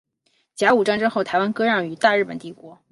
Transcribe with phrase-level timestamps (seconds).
[0.55, 2.79] 甲午战争后台湾割让予大日本帝国。